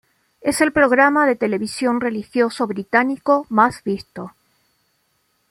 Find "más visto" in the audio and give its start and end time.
3.49-4.31